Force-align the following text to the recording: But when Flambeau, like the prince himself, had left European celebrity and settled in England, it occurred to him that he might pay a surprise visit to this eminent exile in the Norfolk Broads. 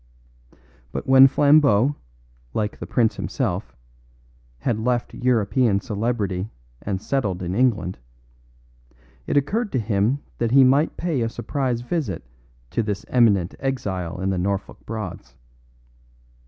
But 0.91 1.05
when 1.05 1.27
Flambeau, 1.27 1.95
like 2.55 2.79
the 2.79 2.87
prince 2.87 3.17
himself, 3.17 3.75
had 4.61 4.79
left 4.79 5.13
European 5.13 5.79
celebrity 5.79 6.49
and 6.81 6.99
settled 6.99 7.43
in 7.43 7.53
England, 7.53 7.99
it 9.27 9.37
occurred 9.37 9.71
to 9.73 9.79
him 9.79 10.23
that 10.39 10.49
he 10.49 10.63
might 10.63 10.97
pay 10.97 11.21
a 11.21 11.29
surprise 11.29 11.81
visit 11.81 12.23
to 12.71 12.81
this 12.81 13.05
eminent 13.09 13.53
exile 13.59 14.19
in 14.19 14.31
the 14.31 14.39
Norfolk 14.39 14.83
Broads. 14.87 15.35